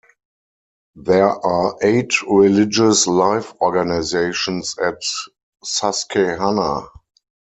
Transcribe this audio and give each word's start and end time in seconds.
There 0.95 1.27
are 1.29 1.77
eight 1.83 2.23
religious 2.23 3.05
life 3.05 3.53
organizations 3.61 4.75
at 4.79 4.97
Susquehanna. 5.63 6.87